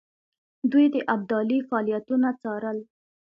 [0.71, 2.77] دوی د ابدالي فعالیتونه څارل.